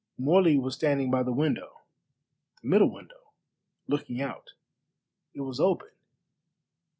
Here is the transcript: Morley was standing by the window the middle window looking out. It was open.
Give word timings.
Morley 0.17 0.57
was 0.57 0.73
standing 0.73 1.11
by 1.11 1.21
the 1.21 1.31
window 1.31 1.75
the 2.63 2.69
middle 2.69 2.89
window 2.91 3.33
looking 3.85 4.19
out. 4.19 4.53
It 5.35 5.41
was 5.41 5.59
open. 5.59 5.89